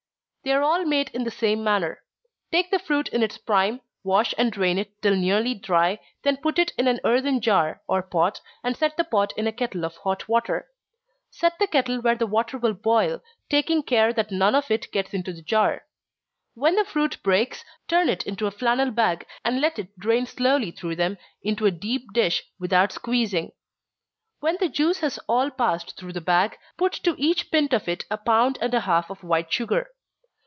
_They 0.43 0.53
are 0.53 0.63
all 0.63 0.85
made 0.85 1.09
in 1.13 1.23
the 1.23 1.29
same 1.29 1.63
manner. 1.63 2.01
Take 2.51 2.71
the 2.71 2.79
fruit 2.79 3.09
in 3.09 3.21
its 3.21 3.37
prime, 3.37 3.79
wash 4.03 4.33
and 4.39 4.51
drain 4.51 4.79
it 4.79 4.99
till 4.99 5.15
nearly 5.15 5.53
dry, 5.53 5.99
then 6.23 6.37
put 6.37 6.57
it 6.57 6.71
in 6.79 6.87
an 6.87 6.99
earthen 7.03 7.41
jar, 7.41 7.83
or 7.87 8.01
pot, 8.01 8.41
and 8.63 8.75
set 8.75 8.97
the 8.97 9.03
pot 9.03 9.33
in 9.37 9.45
a 9.45 9.51
kettle 9.51 9.85
of 9.85 9.97
hot 9.97 10.27
water. 10.27 10.67
Set 11.29 11.59
the 11.59 11.67
kettle 11.67 11.99
where 12.01 12.15
the 12.15 12.25
water 12.25 12.57
will 12.57 12.73
boil, 12.73 13.21
taking 13.51 13.83
care 13.83 14.11
that 14.13 14.31
none 14.31 14.55
of 14.55 14.71
it 14.71 14.91
gets 14.91 15.13
into 15.13 15.31
the 15.31 15.43
jar. 15.43 15.83
When 16.55 16.73
the 16.75 16.85
fruit 16.85 17.21
breaks, 17.21 17.63
turn 17.87 18.09
it 18.09 18.25
into 18.25 18.47
a 18.47 18.51
flannel 18.51 18.89
bag, 18.89 19.27
and 19.45 19.61
let 19.61 19.77
it 19.77 19.95
drain 19.99 20.25
slowly 20.25 20.71
through, 20.71 20.97
into 21.43 21.67
a 21.67 21.71
deep 21.71 22.13
dish, 22.13 22.41
without 22.59 22.91
squeezing. 22.91 23.51
When 24.39 24.57
the 24.59 24.69
juice 24.69 25.01
has 25.01 25.19
all 25.29 25.51
passed 25.51 25.97
through 25.97 26.13
the 26.13 26.19
bag, 26.19 26.57
put 26.77 26.93
to 26.93 27.13
each 27.19 27.51
pint 27.51 27.73
of 27.73 27.87
it 27.87 28.05
a 28.09 28.17
pound 28.17 28.57
and 28.59 28.73
a 28.73 28.79
half 28.79 29.11
of 29.11 29.23
white 29.23 29.53
sugar. 29.53 29.89